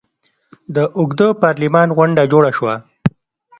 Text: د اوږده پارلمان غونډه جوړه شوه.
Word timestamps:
د 0.75 0.77
اوږده 0.97 1.27
پارلمان 1.43 1.87
غونډه 1.97 2.23
جوړه 2.31 2.51
شوه. 2.57 2.75